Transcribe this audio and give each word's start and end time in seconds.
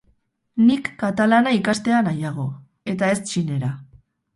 Nik 0.69 0.89
katalana 1.03 1.55
ikastea 1.59 2.03
nahiago 2.11 2.49
eta 2.97 3.15
ez 3.19 3.23
txinera. 3.31 3.77